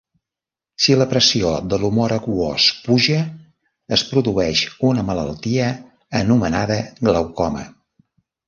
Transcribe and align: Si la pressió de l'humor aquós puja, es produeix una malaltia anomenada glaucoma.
Si 0.83 0.93
la 1.01 1.05
pressió 1.11 1.51
de 1.73 1.77
l'humor 1.83 2.15
aquós 2.15 2.65
puja, 2.87 3.19
es 3.99 4.07
produeix 4.15 4.65
una 4.93 5.07
malaltia 5.11 5.69
anomenada 6.25 6.83
glaucoma. 7.07 7.69